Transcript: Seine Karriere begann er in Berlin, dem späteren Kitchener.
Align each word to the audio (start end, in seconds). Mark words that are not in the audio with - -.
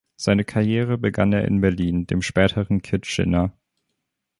Seine 0.15 0.43
Karriere 0.43 0.97
begann 0.97 1.31
er 1.31 1.45
in 1.45 1.61
Berlin, 1.61 2.07
dem 2.07 2.23
späteren 2.23 2.81
Kitchener. 2.81 3.55